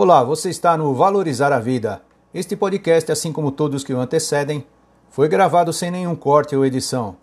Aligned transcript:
Olá, 0.00 0.22
você 0.22 0.48
está 0.48 0.76
no 0.76 0.94
Valorizar 0.94 1.52
a 1.52 1.58
Vida. 1.58 2.00
Este 2.32 2.54
podcast, 2.54 3.10
assim 3.10 3.32
como 3.32 3.50
todos 3.50 3.82
que 3.82 3.92
o 3.92 3.98
antecedem, 3.98 4.64
foi 5.10 5.26
gravado 5.26 5.72
sem 5.72 5.90
nenhum 5.90 6.14
corte 6.14 6.54
ou 6.54 6.64
edição, 6.64 7.16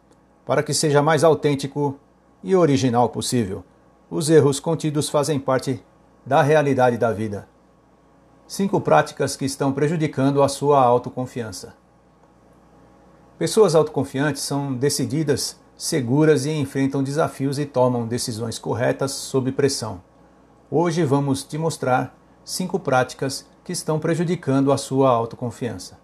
para 0.46 0.62
que 0.62 0.74
seja 0.74 1.02
mais 1.02 1.24
autêntico 1.24 1.98
e 2.44 2.54
original 2.54 3.08
possível. 3.08 3.64
Os 4.12 4.30
erros 4.30 4.60
contidos 4.60 5.08
fazem 5.08 5.40
parte 5.40 5.82
da 6.26 6.42
realidade 6.42 6.98
da 6.98 7.14
vida. 7.14 7.48
Cinco 8.46 8.82
práticas 8.82 9.38
que 9.38 9.46
estão 9.46 9.72
prejudicando 9.72 10.44
a 10.44 10.50
sua 10.50 10.84
autoconfiança. 10.84 11.74
Pessoas 13.40 13.74
autoconfiantes 13.74 14.42
são 14.42 14.74
decididas, 14.74 15.58
seguras 15.78 16.46
e 16.46 16.52
enfrentam 16.52 17.02
desafios 17.02 17.58
e 17.58 17.66
tomam 17.66 18.06
decisões 18.06 18.60
corretas 18.60 19.12
sob 19.12 19.50
pressão. 19.54 20.02
Hoje 20.70 21.06
vamos 21.06 21.42
te 21.42 21.58
mostrar 21.58 22.14
cinco 22.46 22.80
práticas 22.80 23.44
que 23.64 23.72
estão 23.72 24.00
prejudicando 24.00 24.72
a 24.72 24.78
sua 24.78 25.10
autoconfiança. 25.10 25.98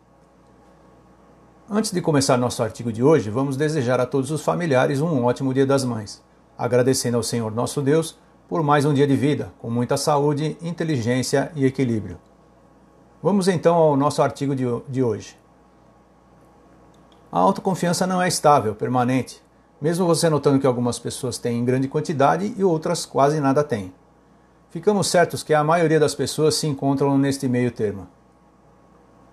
Antes 1.69 1.91
de 1.91 2.01
começar 2.01 2.35
nosso 2.35 2.63
artigo 2.63 2.91
de 2.91 3.03
hoje, 3.03 3.29
vamos 3.29 3.55
desejar 3.55 4.01
a 4.01 4.07
todos 4.07 4.31
os 4.31 4.43
familiares 4.43 4.99
um 4.99 5.23
ótimo 5.23 5.53
Dia 5.53 5.67
das 5.67 5.85
Mães, 5.85 6.21
agradecendo 6.57 7.15
ao 7.15 7.23
Senhor 7.23 7.51
nosso 7.51 7.79
Deus 7.79 8.17
por 8.49 8.63
mais 8.63 8.85
um 8.85 8.93
dia 8.93 9.05
de 9.05 9.15
vida, 9.15 9.53
com 9.59 9.69
muita 9.69 9.95
saúde, 9.95 10.57
inteligência 10.61 11.51
e 11.55 11.63
equilíbrio. 11.63 12.17
Vamos 13.21 13.47
então 13.47 13.75
ao 13.75 13.95
nosso 13.95 14.21
artigo 14.23 14.55
de, 14.55 15.03
hoje. 15.03 15.37
A 17.31 17.39
autoconfiança 17.39 18.07
não 18.07 18.19
é 18.19 18.27
estável, 18.27 18.73
permanente, 18.73 19.41
mesmo 19.79 20.07
você 20.07 20.27
notando 20.27 20.59
que 20.59 20.67
algumas 20.67 20.97
pessoas 20.97 21.37
têm 21.37 21.59
em 21.59 21.63
grande 21.63 21.87
quantidade 21.87 22.53
e 22.57 22.63
outras 22.63 23.05
quase 23.05 23.39
nada 23.39 23.63
têm. 23.63 23.93
Ficamos 24.71 25.07
certos 25.07 25.43
que 25.43 25.53
a 25.53 25.65
maioria 25.65 25.99
das 25.99 26.15
pessoas 26.15 26.55
se 26.55 26.65
encontram 26.65 27.17
neste 27.17 27.45
meio 27.45 27.71
termo. 27.71 28.07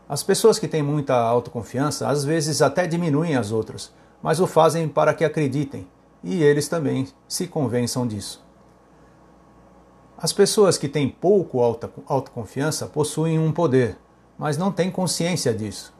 As 0.08 0.20
pessoas 0.20 0.58
que 0.58 0.66
têm 0.66 0.82
muita 0.82 1.14
autoconfiança 1.14 2.08
às 2.08 2.24
vezes 2.24 2.60
até 2.60 2.88
diminuem 2.88 3.36
as 3.36 3.52
outras, 3.52 3.94
mas 4.20 4.40
o 4.40 4.48
fazem 4.48 4.88
para 4.88 5.14
que 5.14 5.24
acreditem 5.24 5.86
e 6.24 6.42
eles 6.42 6.66
também 6.66 7.06
se 7.28 7.46
convençam 7.46 8.04
disso. 8.04 8.44
As 10.16 10.32
pessoas 10.32 10.76
que 10.76 10.88
têm 10.88 11.08
pouco 11.08 11.60
autoconfiança 12.08 12.86
possuem 12.86 13.38
um 13.38 13.52
poder, 13.52 13.96
mas 14.36 14.58
não 14.58 14.72
têm 14.72 14.90
consciência 14.90 15.54
disso. 15.54 15.94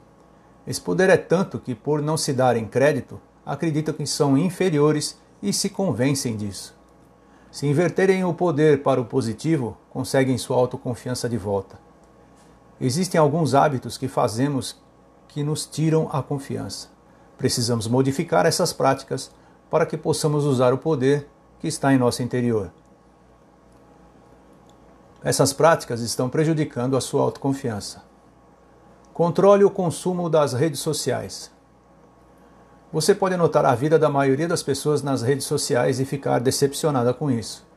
Esse 0.67 0.81
poder 0.81 1.09
é 1.09 1.15
tanto 1.15 1.59
que, 1.59 1.73
por 1.73 2.01
não 2.01 2.17
se 2.17 2.33
darem 2.33 2.67
crédito, 2.67 3.21
acreditam 3.45 3.93
que 3.93 4.05
são 4.05 4.37
inferiores 4.37 5.17
e 5.41 5.53
se 5.53 5.69
convencem 5.69 6.35
disso. 6.35 6.77
Se 7.51 7.65
inverterem 7.65 8.23
o 8.23 8.33
poder 8.33 8.83
para 8.83 9.01
o 9.01 9.05
positivo, 9.05 9.75
conseguem 9.89 10.37
sua 10.37 10.57
autoconfiança 10.57 11.27
de 11.27 11.37
volta. 11.37 11.79
Existem 12.79 13.19
alguns 13.19 13.55
hábitos 13.55 13.97
que 13.97 14.07
fazemos 14.07 14.79
que 15.27 15.43
nos 15.43 15.65
tiram 15.65 16.07
a 16.11 16.21
confiança. 16.21 16.89
Precisamos 17.37 17.87
modificar 17.87 18.45
essas 18.45 18.71
práticas 18.71 19.31
para 19.69 19.85
que 19.85 19.97
possamos 19.97 20.45
usar 20.45 20.73
o 20.73 20.77
poder 20.77 21.27
que 21.59 21.67
está 21.67 21.93
em 21.93 21.97
nosso 21.97 22.21
interior. 22.21 22.71
Essas 25.23 25.51
práticas 25.51 26.01
estão 26.01 26.29
prejudicando 26.29 26.95
a 26.95 27.01
sua 27.01 27.21
autoconfiança. 27.21 28.03
Controle 29.13 29.65
o 29.65 29.71
consumo 29.71 30.29
das 30.29 30.53
redes 30.53 30.79
sociais. 30.79 31.51
Você 32.91 33.13
pode 33.13 33.37
notar 33.37 33.63
a 33.65 33.75
vida 33.75 33.99
da 33.99 34.09
maioria 34.09 34.47
das 34.47 34.63
pessoas 34.63 35.03
nas 35.03 35.21
redes 35.21 35.45
sociais 35.45 35.99
e 35.99 36.05
ficar 36.05 36.39
decepcionada 36.39 37.13
com 37.13 37.29
isso. 37.29 37.67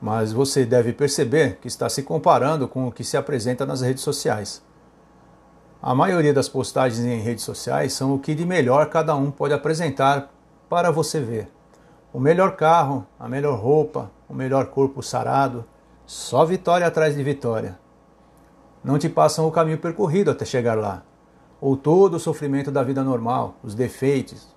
Mas 0.00 0.32
você 0.32 0.64
deve 0.64 0.94
perceber 0.94 1.58
que 1.60 1.68
está 1.68 1.90
se 1.90 2.02
comparando 2.02 2.66
com 2.66 2.88
o 2.88 2.92
que 2.92 3.04
se 3.04 3.18
apresenta 3.18 3.66
nas 3.66 3.82
redes 3.82 4.02
sociais. 4.02 4.62
A 5.82 5.94
maioria 5.94 6.32
das 6.32 6.48
postagens 6.48 7.04
em 7.04 7.20
redes 7.20 7.44
sociais 7.44 7.92
são 7.92 8.14
o 8.14 8.18
que 8.18 8.34
de 8.34 8.46
melhor 8.46 8.88
cada 8.88 9.14
um 9.14 9.30
pode 9.30 9.52
apresentar 9.52 10.32
para 10.70 10.90
você 10.90 11.20
ver. 11.20 11.50
O 12.10 12.18
melhor 12.18 12.56
carro, 12.56 13.06
a 13.20 13.28
melhor 13.28 13.58
roupa, 13.58 14.10
o 14.26 14.32
melhor 14.32 14.68
corpo 14.68 15.02
sarado, 15.02 15.66
só 16.06 16.46
vitória 16.46 16.86
atrás 16.86 17.14
de 17.14 17.22
vitória. 17.22 17.78
Não 18.82 18.98
te 18.98 19.10
passam 19.10 19.46
o 19.46 19.52
caminho 19.52 19.76
percorrido 19.76 20.30
até 20.30 20.46
chegar 20.46 20.78
lá 20.78 21.02
ou 21.60 21.76
todo 21.76 22.14
o 22.14 22.20
sofrimento 22.20 22.70
da 22.70 22.82
vida 22.82 23.02
normal, 23.02 23.56
os 23.62 23.74
defeitos, 23.74 24.54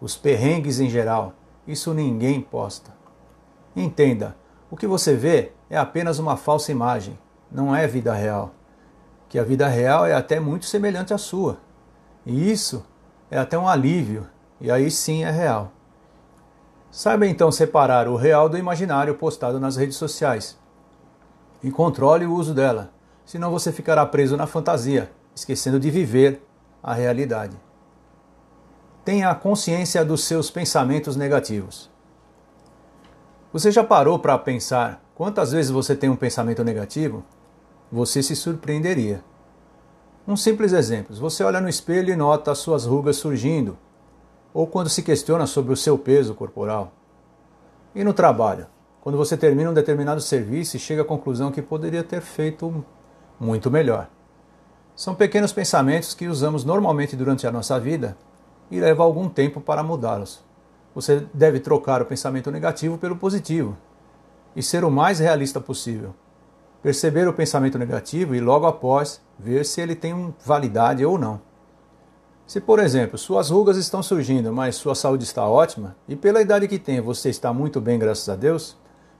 os 0.00 0.16
perrengues 0.16 0.80
em 0.80 0.88
geral. 0.88 1.34
Isso 1.66 1.92
ninguém 1.92 2.40
posta. 2.40 2.94
Entenda, 3.74 4.36
o 4.70 4.76
que 4.76 4.86
você 4.86 5.14
vê 5.14 5.52
é 5.68 5.76
apenas 5.76 6.18
uma 6.18 6.36
falsa 6.36 6.70
imagem, 6.70 7.18
não 7.50 7.74
é 7.74 7.86
vida 7.86 8.12
real. 8.14 8.52
Que 9.28 9.38
a 9.38 9.44
vida 9.44 9.66
real 9.66 10.06
é 10.06 10.14
até 10.14 10.38
muito 10.38 10.66
semelhante 10.66 11.12
à 11.12 11.18
sua. 11.18 11.58
E 12.24 12.50
isso 12.50 12.84
é 13.30 13.38
até 13.38 13.58
um 13.58 13.68
alívio, 13.68 14.26
e 14.60 14.70
aí 14.70 14.90
sim 14.90 15.24
é 15.24 15.30
real. 15.30 15.72
Saiba 16.90 17.26
então 17.26 17.50
separar 17.50 18.08
o 18.08 18.16
real 18.16 18.48
do 18.48 18.56
imaginário 18.56 19.14
postado 19.16 19.58
nas 19.58 19.76
redes 19.76 19.96
sociais. 19.96 20.58
E 21.62 21.70
controle 21.70 22.24
o 22.24 22.32
uso 22.32 22.54
dela, 22.54 22.92
senão 23.24 23.50
você 23.50 23.72
ficará 23.72 24.06
preso 24.06 24.36
na 24.36 24.46
fantasia 24.46 25.10
esquecendo 25.36 25.78
de 25.78 25.90
viver 25.90 26.42
a 26.82 26.94
realidade. 26.94 27.56
Tenha 29.04 29.32
consciência 29.34 30.02
dos 30.02 30.24
seus 30.24 30.50
pensamentos 30.50 31.14
negativos. 31.14 31.90
Você 33.52 33.70
já 33.70 33.84
parou 33.84 34.18
para 34.18 34.36
pensar 34.38 35.04
quantas 35.14 35.52
vezes 35.52 35.70
você 35.70 35.94
tem 35.94 36.08
um 36.08 36.16
pensamento 36.16 36.64
negativo? 36.64 37.22
Você 37.92 38.22
se 38.22 38.34
surpreenderia. 38.34 39.22
Um 40.26 40.36
simples 40.36 40.72
exemplo: 40.72 41.14
você 41.14 41.44
olha 41.44 41.60
no 41.60 41.68
espelho 41.68 42.12
e 42.12 42.16
nota 42.16 42.50
as 42.50 42.58
suas 42.58 42.86
rugas 42.86 43.16
surgindo, 43.16 43.78
ou 44.52 44.66
quando 44.66 44.88
se 44.88 45.02
questiona 45.02 45.46
sobre 45.46 45.72
o 45.72 45.76
seu 45.76 45.98
peso 45.98 46.34
corporal. 46.34 46.92
E 47.94 48.02
no 48.02 48.12
trabalho, 48.12 48.66
quando 49.00 49.16
você 49.16 49.36
termina 49.36 49.70
um 49.70 49.74
determinado 49.74 50.20
serviço 50.20 50.76
e 50.76 50.80
chega 50.80 51.02
à 51.02 51.04
conclusão 51.04 51.52
que 51.52 51.62
poderia 51.62 52.02
ter 52.02 52.22
feito 52.22 52.84
muito 53.38 53.70
melhor. 53.70 54.08
São 54.96 55.14
pequenos 55.14 55.52
pensamentos 55.52 56.14
que 56.14 56.26
usamos 56.26 56.64
normalmente 56.64 57.14
durante 57.14 57.46
a 57.46 57.52
nossa 57.52 57.78
vida 57.78 58.16
e 58.70 58.80
leva 58.80 59.02
algum 59.02 59.28
tempo 59.28 59.60
para 59.60 59.82
mudá-los. 59.82 60.42
Você 60.94 61.26
deve 61.34 61.60
trocar 61.60 62.00
o 62.00 62.06
pensamento 62.06 62.50
negativo 62.50 62.96
pelo 62.96 63.14
positivo 63.14 63.76
e 64.56 64.62
ser 64.62 64.84
o 64.84 64.90
mais 64.90 65.18
realista 65.18 65.60
possível. 65.60 66.14
Perceber 66.82 67.28
o 67.28 67.34
pensamento 67.34 67.78
negativo 67.78 68.34
e 68.34 68.40
logo 68.40 68.64
após 68.64 69.20
ver 69.38 69.66
se 69.66 69.82
ele 69.82 69.94
tem 69.94 70.34
validade 70.42 71.04
ou 71.04 71.18
não. 71.18 71.42
Se, 72.46 72.58
por 72.58 72.78
exemplo, 72.78 73.18
suas 73.18 73.50
rugas 73.50 73.76
estão 73.76 74.02
surgindo, 74.02 74.50
mas 74.50 74.76
sua 74.76 74.94
saúde 74.94 75.24
está 75.24 75.46
ótima 75.46 75.94
e 76.08 76.16
pela 76.16 76.40
idade 76.40 76.66
que 76.66 76.78
tem 76.78 77.02
você 77.02 77.28
está 77.28 77.52
muito 77.52 77.82
bem, 77.82 77.98
graças 77.98 78.30
a 78.30 78.34
Deus, 78.34 78.78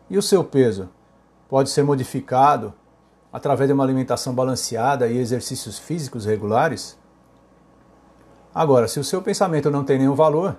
e 0.09 0.17
o 0.17 0.23
seu 0.23 0.43
peso 0.43 0.89
pode 1.51 1.69
ser 1.69 1.83
modificado 1.83 2.73
através 3.37 3.69
de 3.69 3.75
uma 3.75 3.85
alimentação 3.85 4.35
balanceada 4.35 5.09
e 5.09 5.19
exercícios 5.19 5.79
físicos 5.79 6.25
regulares? 6.25 6.99
Agora, 8.55 8.89
se 8.89 8.99
o 8.99 9.05
seu 9.05 9.21
pensamento 9.21 9.71
não 9.71 9.85
tem 9.85 9.99
nenhum 9.99 10.15
valor, 10.15 10.57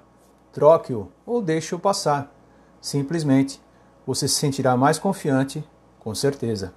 troque-o 0.54 1.12
ou 1.26 1.42
deixe-o 1.42 1.80
passar. 1.80 2.32
Simplesmente, 2.80 3.60
você 4.06 4.28
se 4.28 4.36
sentirá 4.36 4.78
mais 4.78 5.00
confiante, 5.00 5.68
com 6.00 6.14
certeza. 6.14 6.72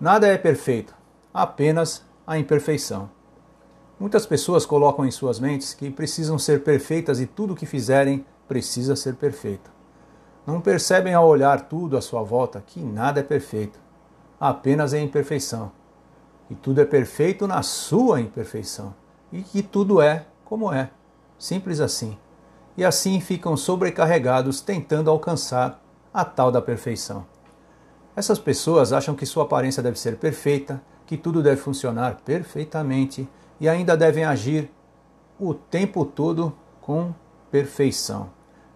Nada 0.00 0.26
é 0.26 0.38
perfeito, 0.38 0.94
apenas 1.34 2.02
a 2.26 2.38
imperfeição. 2.38 3.10
Muitas 3.98 4.24
pessoas 4.24 4.64
colocam 4.64 5.04
em 5.04 5.10
suas 5.10 5.38
mentes 5.38 5.74
que 5.74 5.90
precisam 5.90 6.38
ser 6.38 6.64
perfeitas 6.64 7.20
e 7.20 7.26
tudo 7.26 7.52
o 7.52 7.56
que 7.56 7.66
fizerem 7.66 8.24
precisa 8.48 8.96
ser 8.96 9.16
perfeito. 9.16 9.70
Não 10.46 10.58
percebem 10.58 11.12
ao 11.12 11.28
olhar 11.28 11.68
tudo 11.68 11.98
à 11.98 12.00
sua 12.00 12.22
volta 12.22 12.64
que 12.66 12.80
nada 12.80 13.20
é 13.20 13.22
perfeito 13.22 13.89
apenas 14.40 14.94
em 14.94 15.04
imperfeição. 15.04 15.70
E 16.48 16.54
tudo 16.54 16.80
é 16.80 16.84
perfeito 16.84 17.46
na 17.46 17.62
sua 17.62 18.20
imperfeição. 18.20 18.94
E 19.30 19.42
que 19.42 19.62
tudo 19.62 20.00
é 20.00 20.26
como 20.44 20.72
é. 20.72 20.90
Simples 21.38 21.80
assim. 21.80 22.18
E 22.76 22.84
assim 22.84 23.20
ficam 23.20 23.56
sobrecarregados 23.56 24.60
tentando 24.60 25.10
alcançar 25.10 25.80
a 26.12 26.24
tal 26.24 26.50
da 26.50 26.62
perfeição. 26.62 27.26
Essas 28.16 28.38
pessoas 28.38 28.92
acham 28.92 29.14
que 29.14 29.26
sua 29.26 29.44
aparência 29.44 29.82
deve 29.82 29.98
ser 29.98 30.16
perfeita, 30.16 30.82
que 31.06 31.16
tudo 31.16 31.42
deve 31.42 31.60
funcionar 31.60 32.16
perfeitamente 32.24 33.28
e 33.60 33.68
ainda 33.68 33.96
devem 33.96 34.24
agir 34.24 34.70
o 35.38 35.54
tempo 35.54 36.04
todo 36.04 36.52
com 36.80 37.14
perfeição. 37.50 38.30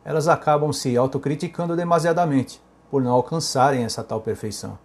Elas 0.04 0.28
acabam 0.28 0.72
se 0.72 0.96
autocriticando 0.96 1.74
demasiadamente 1.74 2.62
por 2.90 3.02
não 3.02 3.12
alcançarem 3.12 3.84
essa 3.84 4.04
tal 4.04 4.20
perfeição. 4.20 4.78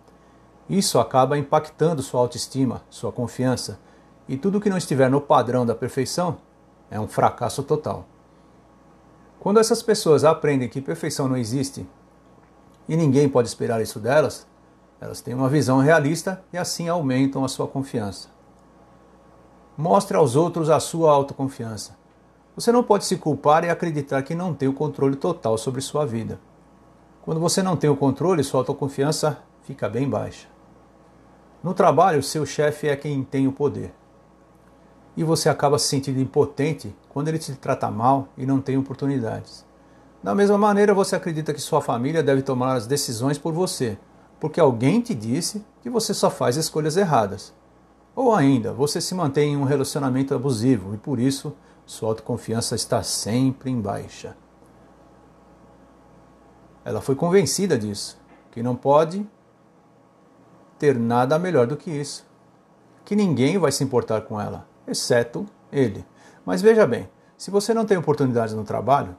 Isso 0.69 0.99
acaba 0.99 1.37
impactando 1.37 2.03
sua 2.03 2.21
autoestima, 2.21 2.83
sua 2.89 3.11
confiança, 3.11 3.79
e 4.27 4.37
tudo 4.37 4.61
que 4.61 4.69
não 4.69 4.77
estiver 4.77 5.09
no 5.09 5.19
padrão 5.19 5.65
da 5.65 5.73
perfeição 5.73 6.37
é 6.91 6.99
um 6.99 7.07
fracasso 7.07 7.63
total. 7.63 8.05
Quando 9.39 9.59
essas 9.59 9.81
pessoas 9.81 10.23
aprendem 10.23 10.69
que 10.69 10.79
perfeição 10.81 11.27
não 11.27 11.37
existe 11.37 11.87
e 12.87 12.95
ninguém 12.95 13.27
pode 13.27 13.47
esperar 13.47 13.81
isso 13.81 13.99
delas, 13.99 14.45
Elas 15.01 15.21
têm 15.21 15.33
uma 15.33 15.47
visão 15.47 15.79
realista 15.79 16.43
e 16.51 16.57
assim 16.57 16.89
aumentam 16.89 17.45
a 17.45 17.47
sua 17.47 17.67
confiança. 17.67 18.27
Mostre 19.77 20.17
aos 20.17 20.35
outros 20.35 20.69
a 20.69 20.79
sua 20.79 21.11
autoconfiança. 21.11 21.97
Você 22.55 22.71
não 22.71 22.83
pode 22.83 23.05
se 23.05 23.15
culpar 23.15 23.63
e 23.63 23.69
acreditar 23.69 24.21
que 24.23 24.35
não 24.35 24.53
tem 24.53 24.67
o 24.67 24.73
controle 24.73 25.15
total 25.15 25.57
sobre 25.57 25.79
sua 25.79 26.05
vida. 26.05 26.37
Quando 27.21 27.39
você 27.39 27.63
não 27.63 27.77
tem 27.77 27.89
o 27.89 27.95
controle, 27.95 28.43
sua 28.43 28.59
autoconfiança 28.59 29.37
fica 29.63 29.87
bem 29.87 30.09
baixa. 30.09 30.47
No 31.61 31.73
trabalho, 31.73 32.23
seu 32.23 32.45
chefe 32.45 32.87
é 32.87 32.95
quem 32.95 33.21
tem 33.21 33.45
o 33.47 33.51
poder. 33.51 33.93
E 35.17 35.23
você 35.23 35.49
acaba 35.49 35.77
se 35.77 35.87
sentindo 35.87 36.19
impotente 36.19 36.95
quando 37.09 37.27
ele 37.27 37.37
te 37.37 37.53
trata 37.55 37.91
mal 37.91 38.29
e 38.37 38.45
não 38.45 38.61
tem 38.61 38.77
oportunidades. 38.77 39.65
Da 40.23 40.33
mesma 40.33 40.57
maneira, 40.57 40.93
você 40.93 41.17
acredita 41.17 41.53
que 41.53 41.59
sua 41.59 41.81
família 41.81 42.23
deve 42.23 42.41
tomar 42.41 42.75
as 42.75 42.87
decisões 42.87 43.37
por 43.37 43.53
você, 43.53 43.97
porque 44.39 44.59
alguém 44.59 45.01
te 45.01 45.13
disse 45.13 45.65
que 45.81 45.89
você 45.89 46.13
só 46.13 46.29
faz 46.29 46.55
escolhas 46.55 46.95
erradas. 46.95 47.53
Ou 48.15 48.33
ainda, 48.33 48.71
você 48.71 49.01
se 49.01 49.13
mantém 49.13 49.53
em 49.53 49.57
um 49.57 49.65
relacionamento 49.65 50.33
abusivo 50.33 50.93
e 50.93 50.97
por 50.97 51.19
isso 51.19 51.53
sua 51.85 52.09
autoconfiança 52.09 52.75
está 52.75 53.03
sempre 53.03 53.69
em 53.69 53.81
baixa. 53.81 54.35
Ela 56.85 57.01
foi 57.01 57.15
convencida 57.15 57.77
disso, 57.77 58.17
que 58.51 58.63
não 58.63 58.75
pode 58.75 59.27
ter 60.79 60.97
nada 60.97 61.37
melhor 61.37 61.67
do 61.67 61.77
que 61.77 61.91
isso, 61.91 62.25
que 63.03 63.15
ninguém 63.15 63.57
vai 63.57 63.71
se 63.71 63.83
importar 63.83 64.21
com 64.21 64.39
ela, 64.39 64.65
exceto 64.87 65.45
ele. 65.71 66.05
Mas 66.45 66.61
veja 66.61 66.87
bem, 66.87 67.09
se 67.37 67.51
você 67.51 67.73
não 67.73 67.85
tem 67.85 67.97
oportunidades 67.97 68.53
no 68.55 68.63
trabalho, 68.63 69.15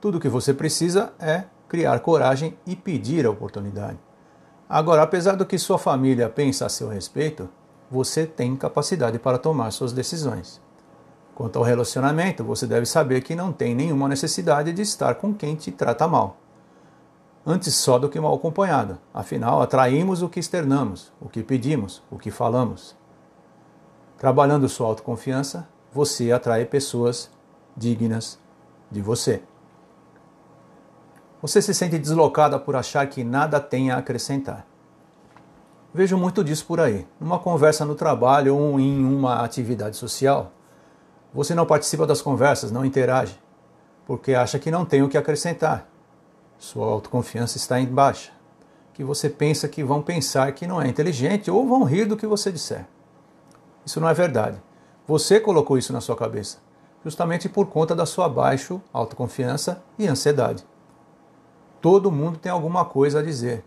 tudo 0.00 0.18
o 0.18 0.20
que 0.20 0.28
você 0.28 0.54
precisa 0.54 1.12
é 1.18 1.44
criar 1.68 1.98
coragem 2.00 2.56
e 2.66 2.76
pedir 2.76 3.26
a 3.26 3.30
oportunidade. 3.30 3.98
Agora, 4.68 5.02
apesar 5.02 5.34
do 5.34 5.46
que 5.46 5.58
sua 5.58 5.78
família 5.78 6.28
pensa 6.28 6.66
a 6.66 6.68
seu 6.68 6.88
respeito, 6.88 7.48
você 7.90 8.26
tem 8.26 8.54
capacidade 8.54 9.18
para 9.18 9.38
tomar 9.38 9.70
suas 9.70 9.92
decisões. 9.92 10.60
Quanto 11.34 11.58
ao 11.58 11.64
relacionamento, 11.64 12.44
você 12.44 12.66
deve 12.66 12.84
saber 12.84 13.22
que 13.22 13.34
não 13.34 13.52
tem 13.52 13.74
nenhuma 13.74 14.08
necessidade 14.08 14.72
de 14.72 14.82
estar 14.82 15.14
com 15.14 15.32
quem 15.32 15.54
te 15.54 15.70
trata 15.70 16.06
mal. 16.06 16.36
Antes 17.50 17.74
só 17.76 17.98
do 17.98 18.10
que 18.10 18.20
mal 18.20 18.34
acompanhado. 18.34 18.98
Afinal, 19.14 19.62
atraímos 19.62 20.20
o 20.20 20.28
que 20.28 20.38
externamos, 20.38 21.10
o 21.18 21.30
que 21.30 21.42
pedimos, 21.42 22.02
o 22.10 22.18
que 22.18 22.30
falamos. 22.30 22.94
Trabalhando 24.18 24.68
sua 24.68 24.88
autoconfiança, 24.88 25.66
você 25.90 26.30
atrai 26.30 26.66
pessoas 26.66 27.30
dignas 27.74 28.38
de 28.90 29.00
você. 29.00 29.42
Você 31.40 31.62
se 31.62 31.72
sente 31.72 31.98
deslocada 31.98 32.58
por 32.58 32.76
achar 32.76 33.06
que 33.06 33.24
nada 33.24 33.58
tem 33.58 33.90
a 33.90 33.96
acrescentar. 33.96 34.66
Vejo 35.94 36.18
muito 36.18 36.44
disso 36.44 36.66
por 36.66 36.78
aí. 36.78 37.08
Numa 37.18 37.38
conversa 37.38 37.82
no 37.82 37.94
trabalho 37.94 38.58
ou 38.58 38.78
em 38.78 39.02
uma 39.02 39.42
atividade 39.42 39.96
social, 39.96 40.52
você 41.32 41.54
não 41.54 41.64
participa 41.64 42.06
das 42.06 42.20
conversas, 42.20 42.70
não 42.70 42.84
interage, 42.84 43.40
porque 44.04 44.34
acha 44.34 44.58
que 44.58 44.70
não 44.70 44.84
tem 44.84 45.02
o 45.02 45.08
que 45.08 45.16
acrescentar. 45.16 45.88
Sua 46.58 46.86
autoconfiança 46.86 47.56
está 47.56 47.78
em 47.78 47.86
baixa, 47.86 48.32
que 48.92 49.04
você 49.04 49.30
pensa 49.30 49.68
que 49.68 49.84
vão 49.84 50.02
pensar 50.02 50.50
que 50.52 50.66
não 50.66 50.82
é 50.82 50.88
inteligente 50.88 51.48
ou 51.48 51.66
vão 51.66 51.84
rir 51.84 52.04
do 52.04 52.16
que 52.16 52.26
você 52.26 52.50
disser. 52.50 52.84
Isso 53.86 54.00
não 54.00 54.08
é 54.08 54.12
verdade. 54.12 54.60
Você 55.06 55.38
colocou 55.38 55.78
isso 55.78 55.92
na 55.92 56.00
sua 56.00 56.16
cabeça, 56.16 56.58
justamente 57.04 57.48
por 57.48 57.66
conta 57.66 57.94
da 57.94 58.04
sua 58.04 58.28
baixa 58.28 58.80
autoconfiança 58.92 59.82
e 59.96 60.08
ansiedade. 60.08 60.66
Todo 61.80 62.10
mundo 62.10 62.38
tem 62.38 62.50
alguma 62.50 62.84
coisa 62.84 63.20
a 63.20 63.22
dizer. 63.22 63.64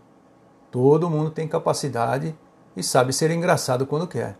Todo 0.70 1.08
mundo 1.08 1.30
tem 1.30 1.48
capacidade 1.48 2.38
e 2.76 2.82
sabe 2.82 3.12
ser 3.14 3.30
engraçado 3.30 3.86
quando 3.86 4.06
quer. 4.06 4.36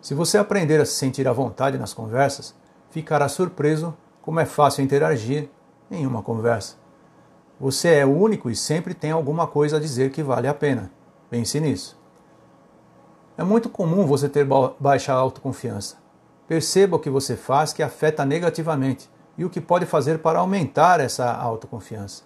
Se 0.00 0.14
você 0.14 0.38
aprender 0.38 0.80
a 0.80 0.86
se 0.86 0.92
sentir 0.92 1.26
à 1.26 1.32
vontade 1.32 1.76
nas 1.76 1.92
conversas, 1.92 2.54
ficará 2.88 3.28
surpreso 3.28 3.96
como 4.22 4.38
é 4.38 4.46
fácil 4.46 4.84
interagir 4.84 5.50
em 5.90 6.06
uma 6.06 6.22
conversa. 6.22 6.76
Você 7.60 7.88
é 7.88 8.06
único 8.06 8.48
e 8.48 8.54
sempre 8.54 8.94
tem 8.94 9.10
alguma 9.10 9.46
coisa 9.46 9.76
a 9.76 9.80
dizer 9.80 10.10
que 10.12 10.22
vale 10.22 10.46
a 10.46 10.54
pena. 10.54 10.92
Pense 11.28 11.58
nisso. 11.58 11.98
É 13.36 13.42
muito 13.42 13.68
comum 13.68 14.06
você 14.06 14.28
ter 14.28 14.46
baixa 14.78 15.12
autoconfiança. 15.12 15.96
Perceba 16.46 16.96
o 16.96 17.00
que 17.00 17.10
você 17.10 17.36
faz 17.36 17.72
que 17.72 17.82
afeta 17.82 18.24
negativamente 18.24 19.10
e 19.36 19.44
o 19.44 19.50
que 19.50 19.60
pode 19.60 19.86
fazer 19.86 20.18
para 20.18 20.38
aumentar 20.38 21.00
essa 21.00 21.32
autoconfiança. 21.32 22.24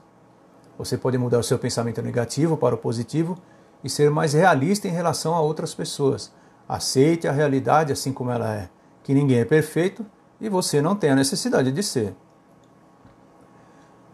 Você 0.78 0.96
pode 0.96 1.18
mudar 1.18 1.38
o 1.38 1.42
seu 1.42 1.58
pensamento 1.58 2.00
negativo 2.02 2.56
para 2.56 2.74
o 2.74 2.78
positivo 2.78 3.36
e 3.82 3.90
ser 3.90 4.10
mais 4.10 4.32
realista 4.32 4.86
em 4.86 4.92
relação 4.92 5.34
a 5.34 5.40
outras 5.40 5.74
pessoas. 5.74 6.32
Aceite 6.68 7.26
a 7.26 7.32
realidade 7.32 7.92
assim 7.92 8.12
como 8.12 8.30
ela 8.30 8.54
é, 8.54 8.68
que 9.02 9.12
ninguém 9.12 9.40
é 9.40 9.44
perfeito 9.44 10.04
e 10.40 10.48
você 10.48 10.80
não 10.80 10.94
tem 10.94 11.10
a 11.10 11.16
necessidade 11.16 11.72
de 11.72 11.82
ser. 11.82 12.14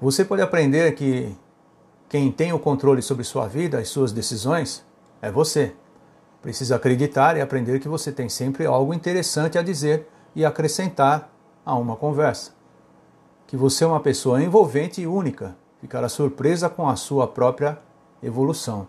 Você 0.01 0.25
pode 0.25 0.41
aprender 0.41 0.95
que 0.95 1.37
quem 2.09 2.31
tem 2.31 2.53
o 2.53 2.59
controle 2.59 3.03
sobre 3.03 3.25
sua 3.25 3.49
vida 3.49 3.81
e 3.81 3.85
suas 3.85 4.13
decisões 4.13 4.85
é 5.21 5.29
você. 5.29 5.75
Precisa 6.41 6.77
acreditar 6.77 7.37
e 7.37 7.41
aprender 7.41 7.81
que 7.81 7.89
você 7.89 8.13
tem 8.13 8.29
sempre 8.29 8.65
algo 8.65 8.95
interessante 8.95 9.59
a 9.59 9.63
dizer 9.63 10.09
e 10.37 10.45
acrescentar 10.45 11.33
a 11.67 11.75
uma 11.75 11.97
conversa. 11.97 12.53
Que 13.49 13.57
você 13.57 13.83
é 13.83 13.89
uma 13.89 13.99
pessoa 13.99 14.41
envolvente 14.41 15.01
e 15.01 15.07
única 15.07 15.57
ficará 15.81 16.09
surpresa 16.09 16.69
com 16.69 16.89
a 16.89 16.95
sua 16.95 17.27
própria 17.27 17.77
evolução. 18.23 18.87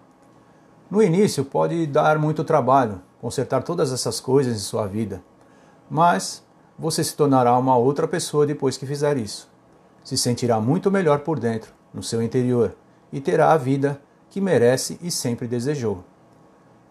No 0.91 1.01
início 1.01 1.43
pode 1.43 1.87
dar 1.87 2.19
muito 2.19 2.43
trabalho 2.43 3.01
consertar 3.19 3.63
todas 3.63 3.91
essas 3.91 4.19
coisas 4.19 4.55
em 4.55 4.59
sua 4.59 4.87
vida, 4.87 5.21
mas 5.89 6.43
você 6.77 7.03
se 7.03 7.15
tornará 7.15 7.57
uma 7.57 7.75
outra 7.75 8.07
pessoa 8.07 8.45
depois 8.45 8.77
que 8.77 8.85
fizer 8.85 9.17
isso. 9.17 9.49
Se 10.09 10.17
sentirá 10.17 10.59
muito 10.59 10.89
melhor 10.89 11.19
por 11.19 11.39
dentro, 11.39 11.71
no 11.93 12.01
seu 12.01 12.19
interior, 12.19 12.75
e 13.13 13.21
terá 13.21 13.51
a 13.51 13.57
vida 13.57 14.01
que 14.27 14.41
merece 14.41 14.97
e 15.03 15.11
sempre 15.11 15.47
desejou. 15.47 16.03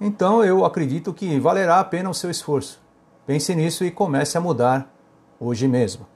Então 0.01 0.45
eu 0.45 0.65
acredito 0.65 1.13
que 1.13 1.41
valerá 1.41 1.81
a 1.81 1.85
pena 1.85 2.09
o 2.09 2.15
seu 2.15 2.31
esforço. 2.31 2.81
Pense 3.27 3.53
nisso 3.57 3.85
e 3.85 3.91
comece 3.91 4.39
a 4.39 4.41
mudar 4.41 4.95
hoje 5.41 5.67
mesmo. 5.67 6.07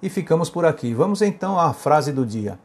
E 0.00 0.08
ficamos 0.08 0.48
por 0.48 0.64
aqui. 0.64 0.94
Vamos 0.94 1.20
então 1.20 1.60
à 1.60 1.74
frase 1.74 2.10
do 2.10 2.24
dia. 2.24 2.58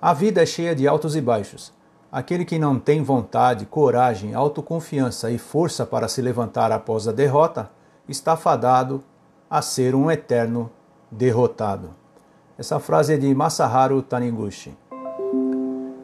A 0.00 0.14
vida 0.14 0.42
é 0.42 0.46
cheia 0.46 0.74
de 0.74 0.88
altos 0.88 1.14
e 1.14 1.20
baixos. 1.20 1.74
Aquele 2.10 2.46
que 2.46 2.58
não 2.58 2.78
tem 2.78 3.02
vontade, 3.02 3.66
coragem, 3.66 4.32
autoconfiança 4.32 5.30
e 5.30 5.36
força 5.36 5.84
para 5.84 6.08
se 6.08 6.22
levantar 6.22 6.72
após 6.72 7.06
a 7.06 7.12
derrota 7.12 7.70
está 8.08 8.34
fadado 8.34 9.04
a 9.50 9.60
ser 9.60 9.94
um 9.94 10.10
eterno 10.10 10.70
derrotado. 11.10 11.99
Essa 12.60 12.78
frase 12.78 13.14
é 13.14 13.16
de 13.16 13.34
Masaharu 13.34 14.02
Taniguchi. 14.02 14.76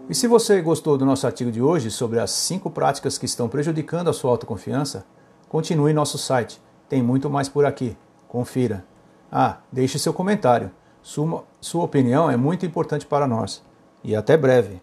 E 0.08 0.14
se 0.14 0.26
você 0.26 0.62
gostou 0.62 0.96
do 0.96 1.04
nosso 1.04 1.26
artigo 1.26 1.52
de 1.52 1.60
hoje 1.60 1.90
sobre 1.90 2.18
as 2.18 2.30
cinco 2.30 2.70
práticas 2.70 3.18
que 3.18 3.26
estão 3.26 3.46
prejudicando 3.46 4.08
a 4.08 4.12
sua 4.14 4.30
autoconfiança, 4.30 5.04
continue 5.50 5.92
nosso 5.92 6.16
site. 6.16 6.58
Tem 6.88 7.02
muito 7.02 7.28
mais 7.28 7.46
por 7.46 7.66
aqui. 7.66 7.94
Confira. 8.26 8.86
Ah, 9.30 9.58
deixe 9.70 9.98
seu 9.98 10.14
comentário. 10.14 10.70
Sua, 11.02 11.44
sua 11.60 11.84
opinião 11.84 12.30
é 12.30 12.38
muito 12.38 12.64
importante 12.64 13.04
para 13.04 13.26
nós 13.26 13.62
e 14.02 14.16
até 14.16 14.34
breve. 14.34 14.80